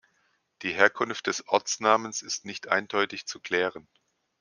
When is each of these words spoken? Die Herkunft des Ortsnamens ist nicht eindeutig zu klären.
Die 0.63 0.71
Herkunft 0.73 1.27
des 1.27 1.47
Ortsnamens 1.47 2.23
ist 2.23 2.43
nicht 2.43 2.69
eindeutig 2.69 3.27
zu 3.27 3.39
klären. 3.39 3.87